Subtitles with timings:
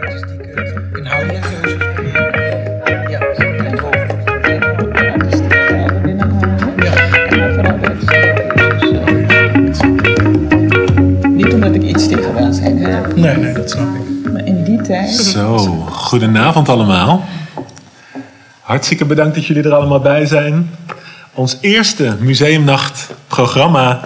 [0.00, 1.82] artistieke, inhoudelijke keuzes.
[3.10, 3.18] Ja,
[4.94, 6.56] en artistiek gelden binnenhalen.
[7.28, 7.94] En vooral de
[11.28, 14.32] Niet omdat ik iets tegen welzijn heb, Nee, nee, dat snap ik.
[14.32, 15.10] maar in die tijd.
[15.10, 15.56] Zo,
[15.90, 17.24] goedenavond allemaal.
[18.60, 20.70] Hartstikke bedankt dat jullie er allemaal bij zijn.
[21.32, 24.00] Ons eerste museumnachtprogramma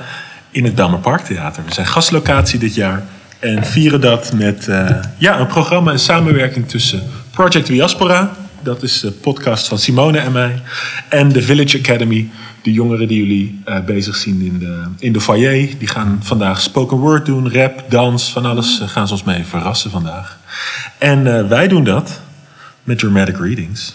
[0.50, 1.62] in het Belmer Parktheater.
[1.66, 3.02] We zijn gastlocatie dit jaar
[3.40, 9.00] en vieren dat met eh, ja, een programma in samenwerking tussen Project Diaspora, dat is
[9.00, 10.62] de podcast van Simone en mij,
[11.08, 12.30] en de Village Academy,
[12.62, 15.68] de jongeren die jullie eh, bezig zien in de, in de foyer.
[15.78, 19.44] Die gaan vandaag spoken word doen, rap, dans, van alles eh, gaan ze ons mee
[19.44, 20.38] verrassen vandaag.
[20.98, 22.20] En wij doen dat
[22.84, 23.94] met dramatic readings.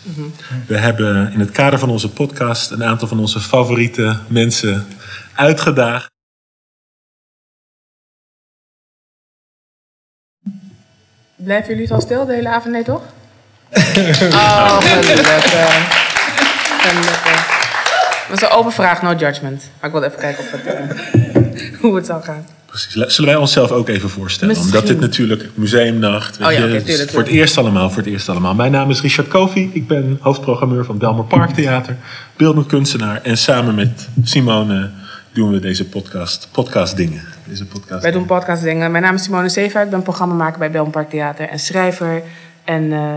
[0.68, 4.85] We hebben in het kader van onze podcast een aantal van onze favoriete mensen
[5.34, 6.15] uitgedaagd.
[11.35, 12.73] Blijven jullie zo stil de hele avond?
[12.73, 13.01] Nee, toch?
[14.32, 15.27] oh, gelukkig.
[16.82, 17.63] Gelukkig.
[18.27, 19.70] Dat is een open vraag, no judgment.
[19.79, 22.45] Maar ik wilde even kijken of het, eh, hoe het zou gaan.
[22.65, 23.15] Precies.
[23.15, 24.55] Zullen wij onszelf ook even voorstellen?
[24.55, 24.76] Misschien.
[24.76, 26.37] Omdat dit natuurlijk museumnacht.
[26.41, 28.54] Oh ja, is tuurlijk, Voor het eerst allemaal, voor het eerst allemaal.
[28.54, 29.70] Mijn naam is Richard Kofi.
[29.73, 31.95] Ik ben hoofdprogrammeur van Belmer Parktheater,
[32.38, 33.21] beeldend kunstenaar.
[33.23, 34.90] En samen met Simone
[35.36, 37.22] doen we deze podcast, podcast dingen.
[37.48, 38.91] Deze podcast Wij doen podcast dingen.
[38.91, 39.82] Mijn naam is Simone Seva.
[39.82, 42.22] Ik ben programmamaker bij Belm Park Theater en schrijver.
[42.64, 43.10] En eh,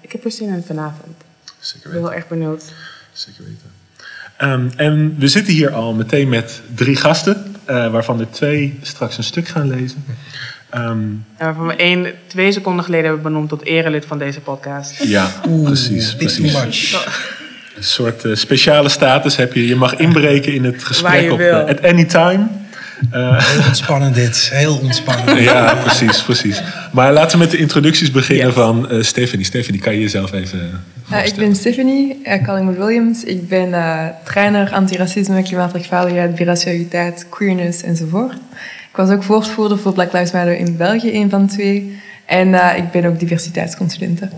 [0.00, 1.16] ik heb er zin in vanavond.
[1.58, 2.08] Zeker Ik ben weten.
[2.08, 2.64] heel erg benieuwd.
[3.12, 3.70] Zeker weten.
[4.36, 9.16] Ehm, en we zitten hier al meteen met drie gasten, eh, waarvan er twee straks
[9.18, 10.04] een stuk gaan lezen.
[10.70, 15.02] Ehm, En waarvan we één, twee seconden geleden hebben benoemd tot erelid van deze podcast.
[15.02, 15.30] ja,
[15.64, 16.16] precies.
[16.16, 16.96] Precies.
[17.80, 19.66] Een soort eh, speciale status heb je.
[19.66, 22.46] Je mag inbreken in het gesprek op eh, at any time.
[23.10, 24.48] Heel ontspannen dit.
[24.52, 25.42] Heel ontspannen.
[25.50, 26.62] Ja, precies, precies.
[26.92, 28.54] Maar laten we met de introducties beginnen Yes.
[28.54, 29.44] van eh Stephanie.
[29.44, 33.24] Stephanie, kan je jezelf even Eh, ik ben Stephanie uh, Collingwood Williams.
[33.24, 38.32] Ik ben eh, trainer antiracisme, klimaatrechtvaardigheid, biracialiteit, queerness enzovoort.
[38.90, 41.98] Ik was ook woordvoerder voor Black Lives Matter in België, een van de twee.
[42.26, 44.28] En eh, ik ben ook diversiteitsconsulente.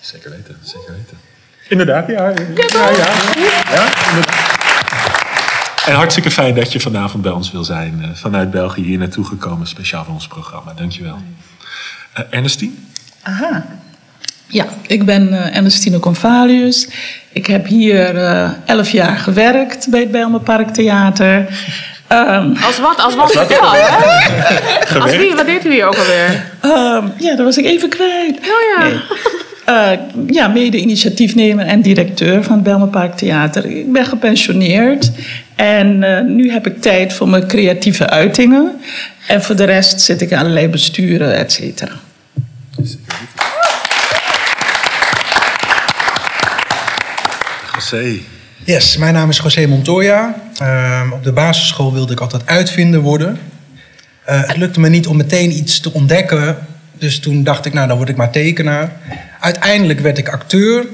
[0.00, 1.27] Zeker weten, zeker weten.
[1.68, 2.28] Inderdaad, ja.
[2.28, 2.34] Ja,
[2.90, 2.90] ja.
[3.74, 4.46] ja inderdaad.
[5.86, 7.98] En hartstikke fijn dat je vanavond bij ons wil zijn.
[8.02, 10.72] eh, vanuit België hier naartoe gekomen, speciaal voor ons programma.
[10.76, 11.18] Dankjewel.
[12.18, 12.72] Uh, Ernestine?
[13.22, 13.66] Aha.
[14.46, 16.88] Ja, ik ben eh, Ernestine Convalius.
[17.32, 21.46] Ik heb hier eh, elf jaar gewerkt bij het Bijlmer Parktheater.
[22.06, 22.98] Ehm, Als wat?
[22.98, 23.32] Als wat?
[23.34, 23.56] Hè?
[23.58, 25.18] Als wie?
[25.20, 25.34] Gewerkt?
[25.34, 26.50] Wat deed u hier ook alweer?
[26.60, 28.38] ehm, ja, dat was ik even kwijt.
[28.38, 28.84] Oh ja.
[28.84, 29.00] Nee.
[29.68, 29.90] Eh,
[30.26, 33.64] ja, mede-initiatiefnemer en directeur van het Bijlmer Parktheater.
[33.64, 35.10] Ik ben gepensioneerd
[35.54, 38.80] en eh, nu heb ik tijd voor mijn creatieve uitingen.
[39.26, 41.92] En voor de rest zit ik in allerlei besturen, et cetera.
[47.74, 48.18] José.
[48.64, 50.34] Yes, mijn naam is José Montoya.
[50.58, 53.38] Ehm, op de basisschool wilde ik altijd uitvinder worden.
[54.24, 56.56] Eh, het lukte me niet om meteen iets te ontdekken.
[56.98, 58.92] Dus toen dacht ik, nou, dan word ik maar tekenaar.
[59.40, 60.86] Uiteindelijk werd ik acteur.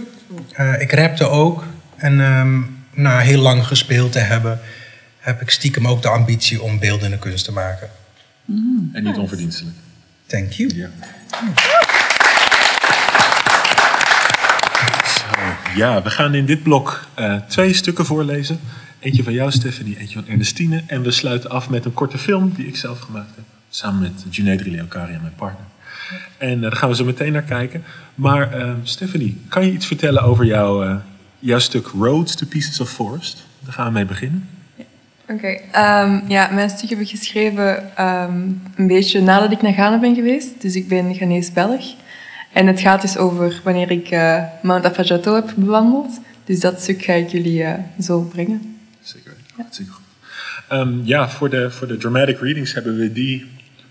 [0.53, 1.65] Eh, ik rapte ook.
[1.97, 2.61] En ehm,
[2.91, 4.61] na heel lang gespeeld te hebben...
[5.19, 7.91] heb ik stiekem ook de ambitie om beeldende kunst te maken.
[8.93, 9.77] En niet onverdienstelijk.
[10.27, 10.75] Thank you.
[10.75, 10.91] Ja.
[15.07, 18.61] Zo, ja, we gaan in dit blok eh, twee stukken voorlezen.
[18.99, 20.83] Eentje van jou, Stephanie, eentje van Ernestine.
[20.87, 23.45] En we sluiten af met een korte film die ik zelf gemaakt heb.
[23.69, 25.67] Samen met Junaid Leokari, mijn partner.
[26.39, 27.85] En eh, daar gaan we zo meteen naar kijken.
[28.15, 30.97] Maar eh, Stephanie, kan je iets vertellen over jouw, eh,
[31.39, 33.47] jouw stuk Roads to Pieces of Forest?
[33.61, 34.49] Daar gaan we mee beginnen.
[35.29, 38.43] Oké, ehm, ja, mijn stuk heb ik geschreven ehm,
[38.77, 40.61] een beetje nadat ik naar Ghana ben geweest.
[40.61, 41.85] Dus ik ben Ghanese-Belg.
[42.53, 44.11] En het gaat dus over wanneer ik
[44.63, 46.21] Mount Afadjato heb bewandeld.
[46.45, 47.65] Dus dat stuk ga ik jullie
[48.01, 48.79] zo brengen.
[49.03, 49.33] Zeker.
[49.57, 50.05] Hartstikke goed.
[50.69, 53.47] Ehm, ja, voor de, voor de dramatic readings hebben we die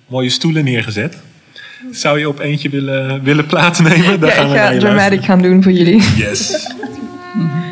[0.08, 1.18] mooie stoelen neergezet.
[1.92, 4.20] Zou je op eentje willen, willen plaatsnemen?
[4.20, 6.04] Dan ja, gaan ik we naar ga dramatic gaan doen voor jullie.
[6.16, 6.52] Yes.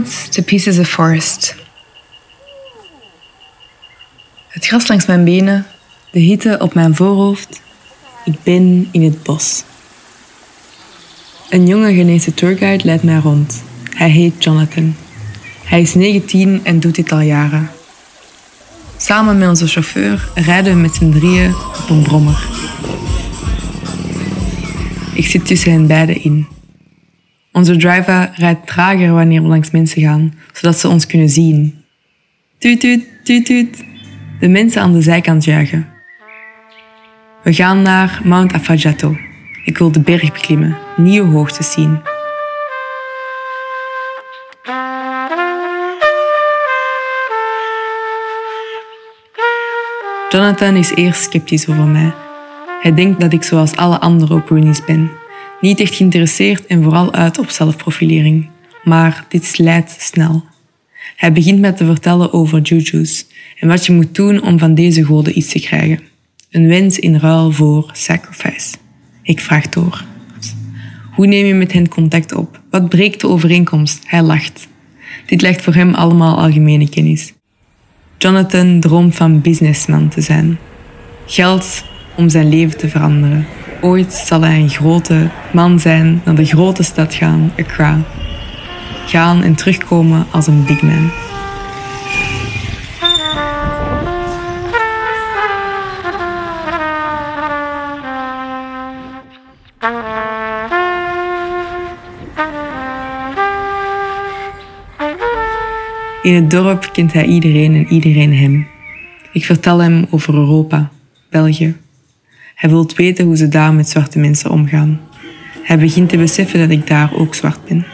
[0.00, 1.54] To pieces of forest.
[4.48, 5.66] Het gras langs mijn benen,
[6.10, 7.60] de hitte op mijn voorhoofd.
[8.24, 9.62] Ik ben in het bos.
[11.50, 13.62] Een jonge Ghanese tourguide leidt mij rond.
[13.90, 14.94] Hij heet Jonathan.
[15.64, 17.70] Hij is 19 en doet dit al jaren.
[18.96, 22.48] Samen met onze chauffeur rijden we met z'n drieën op een brommer.
[25.14, 26.51] Ik zit tussen hen beiden in.
[27.52, 31.84] Onze driver rijdt trager wanneer we langs mensen gaan, zodat ze ons kunnen zien.
[32.58, 33.84] Tuut, tuut, tuut, tuut.
[34.40, 35.86] De mensen aan de zijkant juichen.
[37.42, 39.16] We gaan naar Mount Afadjato.
[39.64, 42.00] Ik wil de berg beklimmen, nieuwe hoogtes zien.
[50.28, 52.12] Jonathan is eerst sceptisch over mij.
[52.80, 55.10] Hij denkt dat ik zoals alle andere opinies ben.
[55.62, 58.48] Niet echt geïnteresseerd en vooral uit op zelfprofilering.
[58.84, 60.44] Maar dit slijt snel.
[61.16, 63.26] Hij begint met te vertellen over juju's
[63.58, 66.00] en wat je moet doen om van deze goden iets te krijgen.
[66.50, 68.76] Een wens in ruil voor sacrifice.
[69.22, 70.04] Ik vraag door.
[71.12, 72.60] Hoe neem je met hen contact op?
[72.70, 74.02] Wat breekt de overeenkomst?
[74.06, 74.68] Hij lacht.
[75.26, 77.32] Dit lijkt voor hem allemaal algemene kennis.
[78.18, 80.58] Jonathan droomt van businessman te zijn.
[81.26, 81.84] Geld
[82.16, 83.46] om zijn leven te veranderen.
[83.80, 87.98] Ooit zal hij een grote man zijn, naar de grote stad gaan, Accra.
[89.06, 91.10] Gaan en terugkomen als een big man.
[106.22, 108.66] In het dorp kent hij iedereen en iedereen hem.
[109.32, 110.90] Ik vertel hem over Europa,
[111.30, 111.81] België.
[112.62, 115.00] Hij wil weten hoe ze daar met zwarte mensen omgaan.
[115.62, 117.86] Hij begint te beseffen dat ik daar ook zwart ben.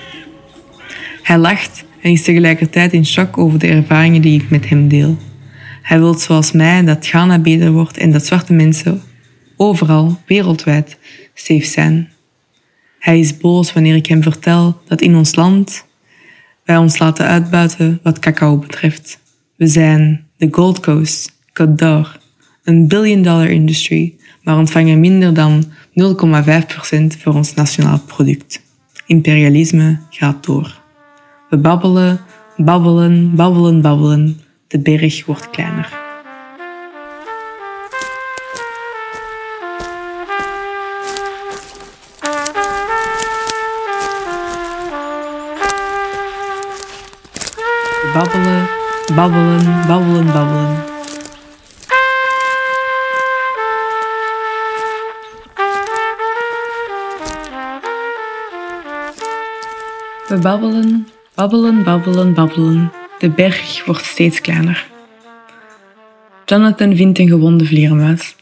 [1.23, 5.17] Hij lacht en is tegelijkertijd in shock over de ervaringen die ik met hem deel.
[5.83, 9.03] Hij wil zoals mij dat Ghana beter wordt en dat zwarte mensen
[9.57, 10.99] overal, wereldwijd,
[11.35, 12.09] safe zijn.
[12.99, 15.87] Hij is boos wanneer ik hem vertel dat in ons land
[16.65, 19.21] wij ons laten uitbuiten wat cacao betreft.
[19.57, 22.05] We zijn de Gold Coast, Côte
[22.65, 24.18] een billion dollar industry,
[24.49, 25.71] maar ontvangen minder dan 0,5%
[27.19, 28.63] voor ons nationaal product.
[29.07, 30.81] Imperialisme gaat door.
[31.51, 32.21] We babbelen,
[32.57, 34.41] babbelen, babbelen, babbelen.
[34.67, 35.89] De berg wordt kleiner.
[48.15, 48.69] Babbelen,
[49.15, 50.98] babbelen, babbelen, babbelen.
[60.29, 62.93] We babbelen, babbelen, babbelen, babbelen.
[63.19, 64.87] De berg wordt steeds kleiner.
[66.45, 68.37] Jonathan vindt een gewonde vleermuis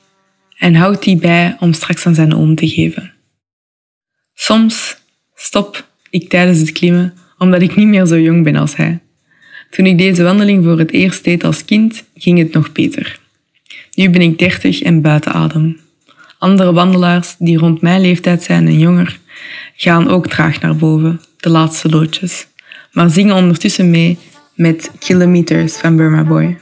[0.58, 3.12] en houdt die bij om straks aan zijn oom te geven.
[4.34, 4.96] Soms
[5.34, 9.00] stop ik tijdens het klimmen omdat ik niet meer zo jong ben als hij.
[9.70, 13.18] Toen ik deze wandeling voor het eerst deed als kind, ging het nog beter.
[13.94, 15.80] Nu ben ik dertig en buiten adem.
[16.38, 19.18] Andere wandelaars die rond mijn leeftijd zijn en jonger,
[19.76, 22.46] gaan ook traag naar boven, de laatste loodjes,
[22.92, 24.18] maar zingen ondertussen mee
[24.54, 26.58] met Kilometers van Burma Boy.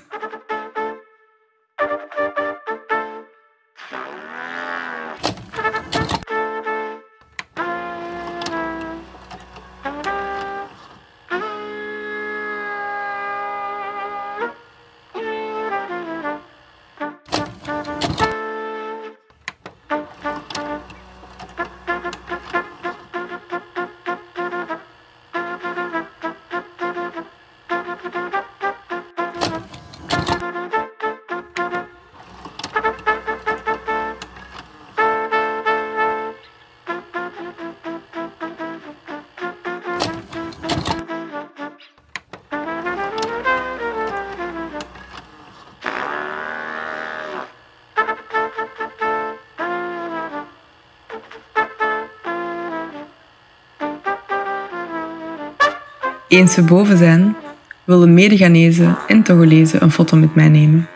[56.34, 57.36] Eens we boven zijn,
[57.84, 60.88] willen mede en Togolezen een foto met mij nemen.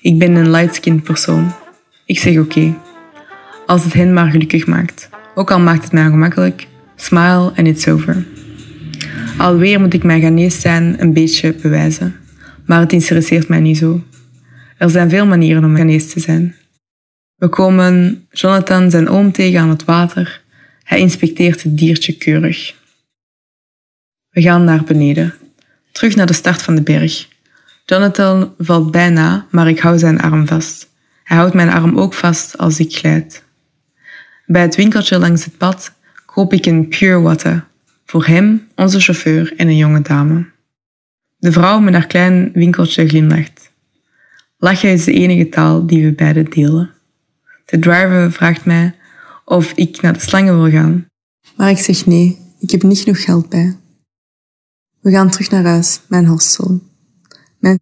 [0.00, 1.52] Ik ben een light-skinned persoon.
[2.04, 2.74] Ik zeg oké.
[3.66, 5.08] Als het hen maar gelukkig maakt.
[5.34, 6.66] Ook al maakt het mij gemakkelijk.
[6.94, 8.26] Smile and it's over.
[9.38, 12.16] Alweer moet ik mijn Ghanese zijn een beetje bewijzen.
[12.66, 14.02] Maar het interesseert mij niet zo.
[14.78, 16.54] Er zijn veel manieren om Ghanese te zijn.
[17.36, 20.42] We komen Jonathan zijn oom tegen aan het water.
[20.82, 22.74] Hij inspecteert het diertje keurig.
[24.36, 25.34] We gaan naar beneden.
[25.92, 27.28] Terug naar de start van de berg.
[27.84, 30.88] Jonathan valt bijna, maar ik hou zijn arm vast.
[31.24, 33.44] Hij houdt mijn arm ook vast als ik glijd.
[34.46, 35.92] Bij het winkeltje langs het pad
[36.26, 37.64] koop ik een Pure Water.
[38.04, 40.46] Voor hem, onze chauffeur en een jonge dame.
[41.36, 43.72] De vrouw met haar klein winkeltje glimlacht.
[44.56, 46.90] Lachen is de enige taal die we beiden delen.
[47.64, 48.94] De driver vraagt mij
[49.44, 51.06] of ik naar de slangen wil gaan.
[51.56, 53.76] Maar ik zeg nee, ik heb niet genoeg geld bij.
[55.06, 56.80] We gaan terug naar huis, mijn hostel.
[57.58, 57.80] Men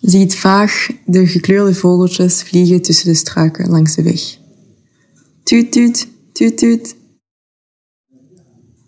[0.00, 4.38] ziet vaag de gekleurde vogeltjes vliegen tussen de struiken langs de weg.
[5.42, 6.96] Tuut, tuut, tuut, tuut.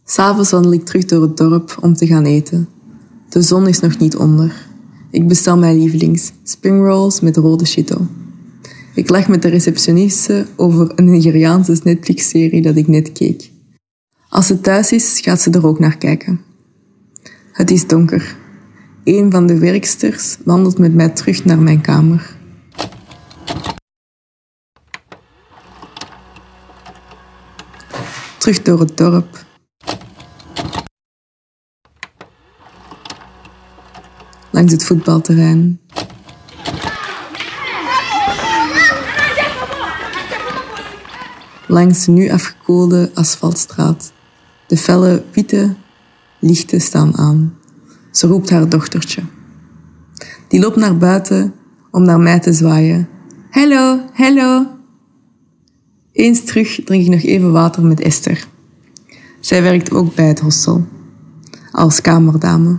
[0.05, 2.69] S'avonds wandel ik terug door het dorp om te gaan eten.
[3.29, 4.67] De zon is nog niet onder.
[5.11, 8.07] Ik bestel mijn lievelings, springrolls met rode chito.
[8.95, 13.51] Ik lag met de receptioniste over een Nigeriaanse Netflix-serie dat ik net keek.
[14.29, 16.51] Als ze thuis is, gaat ze er ook naar kijken.
[17.53, 18.37] Het is donker.
[19.05, 22.37] Een van de werksters wandelt met mij terug naar mijn kamer.
[28.39, 29.45] Terug door het dorp.
[34.51, 35.81] Langs het voetbalterrein.
[41.67, 44.13] Langs de nu afgekoelde asfaltstraat.
[44.67, 45.75] De felle witte
[46.43, 47.55] lichten staan aan.
[48.11, 49.23] Ze roept haar dochtertje.
[50.49, 51.55] Die loopt naar buiten
[51.91, 53.09] om naar mij te zwaaien.
[53.51, 54.67] Hallo, hallo.
[56.13, 58.47] Eens terug drink ik nog even water met Esther.
[59.41, 60.87] Zij werkt ook bij het hostel,
[61.73, 62.79] als kamerdame.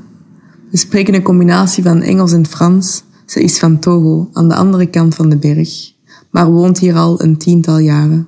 [0.71, 3.03] We spreken een combinatie van Engels en Frans.
[3.25, 5.93] Ze is van Togo, aan de andere kant van de berg,
[6.31, 8.27] maar woont hier al een tiental jaren.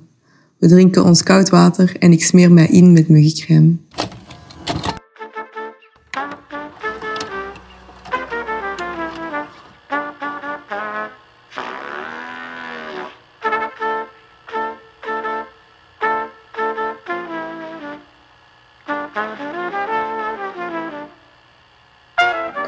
[0.60, 3.78] We drinken ons koud water en ik smeer mij in met muggencrème.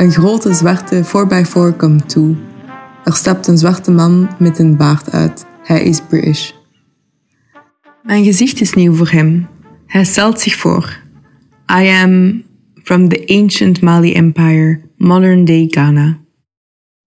[0.08, 2.36] Een grote zwarte 4x4 komt toe.
[3.04, 5.46] Er stapt een zwarte man met een baard uit.
[5.64, 6.52] Hij is British.
[8.04, 9.48] Mijn gezicht is nieuw voor hem.
[9.86, 11.00] Hij stelt zich voor.
[11.82, 12.44] I am
[12.84, 16.20] from the ancient Mali Empire, modern day Ghana.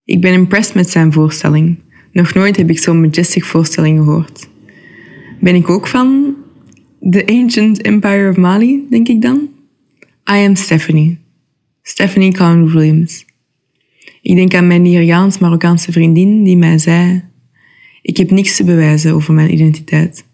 [0.04, 1.78] Ik ben impressed met zijn voorstelling.
[2.12, 4.49] Nog nooit heb ik zo'n majestic voorstelling gehoord.
[5.40, 6.35] Ben ik ook van
[7.11, 9.49] the ancient Empire of Mali, denk ik dan?
[10.33, 11.28] I am Stephanie.
[11.83, 13.25] Stephanie Cowan Williams.
[14.23, 17.25] Ik denk aan mijn Nigeriaans-Marokkaanse vriendin die mij zei:
[18.03, 20.25] Ik heb niks te bewijzen over mijn identiteit.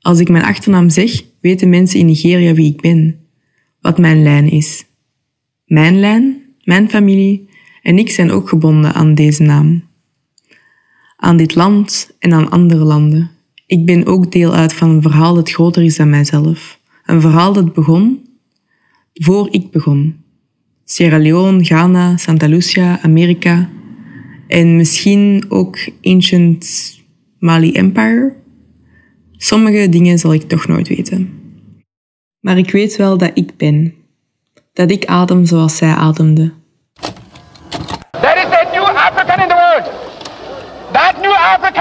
[0.00, 3.20] Als ik mijn achternaam zeg, weten mensen in Nigeria wie ik ben,
[3.80, 4.84] wat mijn lijn is.
[5.64, 7.48] Mijn lijn, mijn familie
[7.82, 9.84] en ik zijn ook gebonden aan deze naam.
[11.16, 13.30] Aan dit land en aan andere landen.
[13.66, 16.80] Ik ben ook deel uit van een verhaal dat groter is dan mijzelf.
[17.04, 18.26] Een verhaal dat begon
[19.12, 20.21] voor ik begon.
[20.92, 23.68] Sierra Leone, Ghana, Santa Lucia, Amerika.
[24.48, 26.66] En misschien ook Ancient
[27.38, 28.32] Mali Empire.
[29.36, 31.40] Sommige dingen zal ik toch nooit weten.
[32.40, 33.94] Maar ik weet wel dat ik ben.
[34.72, 36.52] Dat ik adem zoals zij ademde.
[38.10, 39.90] There is a new African in the world.
[40.92, 41.62] That new African.